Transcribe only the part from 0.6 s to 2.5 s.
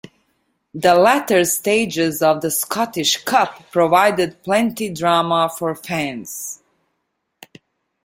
The latter stages of the